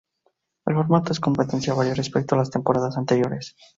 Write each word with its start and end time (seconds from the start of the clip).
El 0.65 0.73
formato 0.73 1.13
de 1.13 1.19
competencia 1.19 1.75
varía 1.75 1.93
respecto 1.93 2.33
a 2.33 2.37
las 2.39 2.49
temporadas 2.49 2.97
anteriores. 2.97 3.55